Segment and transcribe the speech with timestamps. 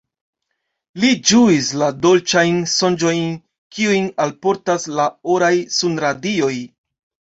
[1.03, 3.23] Li ĝuis la dolĉajn sonĝojn,
[3.77, 6.55] kiujn alportas la oraj sunradioj.